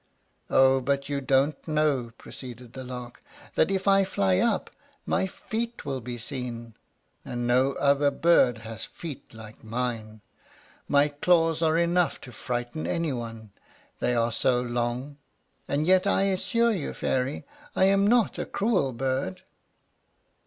[0.49, 3.21] "Oh, but you don't know," proceeded the Lark,
[3.53, 4.71] "that if I fly up
[5.05, 6.73] my feet will be seen;
[7.23, 10.21] and no other bird has feet like mine.
[10.87, 13.51] My claws are enough to frighten any one,
[13.99, 15.17] they are so long;
[15.67, 17.45] and yet I assure you, Fairy,
[17.75, 19.43] I am not a cruel bird."